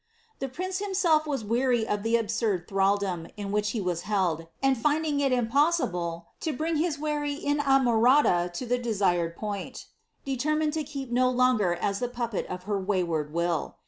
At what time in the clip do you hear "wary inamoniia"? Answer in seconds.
6.97-8.51